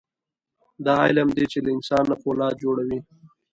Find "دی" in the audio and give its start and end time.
1.37-1.45